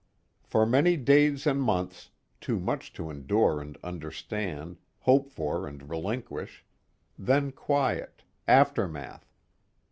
For 0.41 0.65
many 0.65 0.97
days 0.97 1.45
and 1.45 1.61
months, 1.61 2.09
too 2.39 2.59
much 2.59 2.91
to 2.93 3.11
endure 3.11 3.61
and 3.61 3.77
understand, 3.83 4.79
hope 5.01 5.29
for 5.29 5.67
and 5.67 5.87
relinquish; 5.91 6.65
then 7.19 7.51
quiet, 7.51 8.23
aftermath. 8.47 9.31